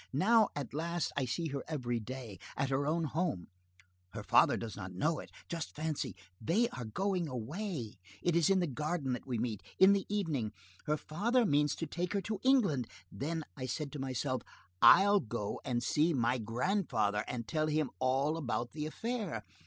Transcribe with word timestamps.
Now, 0.13 0.49
at 0.55 0.73
last, 0.73 1.11
I 1.15 1.25
see 1.25 1.49
her 1.49 1.63
every 1.67 1.99
day, 1.99 2.39
at 2.57 2.71
her 2.71 2.87
own 2.87 3.03
home, 3.03 3.49
her 4.13 4.23
father 4.23 4.57
does 4.57 4.75
not 4.75 4.93
know 4.93 5.19
it, 5.19 5.29
just 5.47 5.75
fancy, 5.75 6.15
they 6.41 6.67
are 6.69 6.85
going 6.85 7.27
away, 7.27 7.99
it 8.23 8.35
is 8.35 8.49
in 8.49 8.61
the 8.61 8.65
garden 8.65 9.13
that 9.13 9.27
we 9.27 9.37
meet, 9.37 9.61
in 9.77 9.93
the 9.93 10.07
evening, 10.09 10.53
her 10.87 10.97
father 10.97 11.45
means 11.45 11.75
to 11.75 11.85
take 11.85 12.13
her 12.13 12.21
to 12.21 12.39
England, 12.41 12.87
then 13.11 13.43
I 13.55 13.67
said 13.67 13.91
to 13.91 13.99
myself: 13.99 14.41
'I'll 14.81 15.19
go 15.19 15.61
and 15.63 15.83
see 15.83 16.15
my 16.15 16.39
grandfather 16.39 17.23
and 17.27 17.47
tell 17.47 17.67
him 17.67 17.91
all 17.99 18.37
about 18.37 18.71
the 18.71 18.87
affair. 18.87 19.43